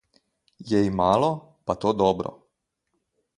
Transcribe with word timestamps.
Jej 0.69 0.87
malo, 0.99 1.29
pa 1.65 1.73
to 1.85 1.89
dobro. 2.01 2.31